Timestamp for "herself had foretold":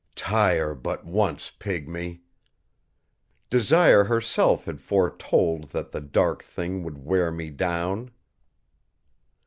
4.05-5.65